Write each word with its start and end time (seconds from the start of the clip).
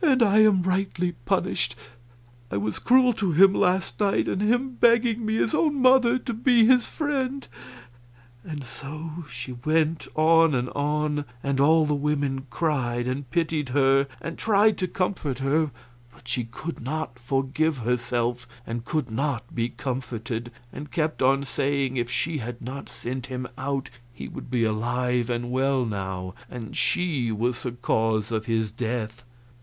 And 0.00 0.22
I 0.22 0.38
am 0.38 0.62
rightly 0.62 1.12
punished; 1.26 1.76
I 2.50 2.56
was 2.56 2.78
cruel 2.78 3.12
to 3.14 3.32
him 3.32 3.52
last 3.52 4.00
night, 4.00 4.26
and 4.26 4.40
him 4.40 4.70
begging 4.76 5.26
me, 5.26 5.34
his 5.34 5.54
own 5.54 5.82
mother, 5.82 6.18
to 6.18 6.32
be 6.32 6.64
his 6.64 6.86
friend." 6.86 7.46
And 8.42 8.64
so 8.64 9.26
she 9.28 9.52
went 9.52 10.08
on 10.14 10.54
and 10.54 10.70
on, 10.70 11.26
and 11.42 11.60
all 11.60 11.84
the 11.84 11.94
women 11.94 12.46
cried, 12.48 13.06
and 13.06 13.28
pitied 13.30 13.70
her, 13.70 14.06
and 14.22 14.38
tried 14.38 14.78
to 14.78 14.88
comfort 14.88 15.40
her, 15.40 15.72
but 16.14 16.26
she 16.26 16.44
could 16.44 16.80
not 16.80 17.18
forgive 17.18 17.78
herself 17.78 18.48
and 18.66 18.86
could 18.86 19.10
not 19.10 19.54
be 19.54 19.68
comforted, 19.68 20.50
and 20.72 20.90
kept 20.90 21.20
on 21.20 21.44
saying 21.44 21.98
if 21.98 22.10
she 22.10 22.38
had 22.38 22.62
not 22.62 22.88
sent 22.88 23.26
him 23.26 23.46
out 23.58 23.90
he 24.10 24.26
would 24.26 24.50
be 24.50 24.64
alive 24.64 25.28
and 25.28 25.50
well 25.50 25.84
now, 25.84 26.34
and 26.48 26.78
she 26.78 27.30
was 27.30 27.62
the 27.62 27.72
cause 27.72 28.32
of 28.32 28.46
his 28.46 28.70
death. 28.70 29.24